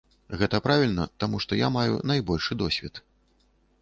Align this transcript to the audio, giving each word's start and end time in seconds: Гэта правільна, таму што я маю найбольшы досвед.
Гэта 0.39 0.59
правільна, 0.67 1.03
таму 1.23 1.41
што 1.45 1.59
я 1.59 1.69
маю 1.77 1.93
найбольшы 2.13 2.59
досвед. 2.63 3.03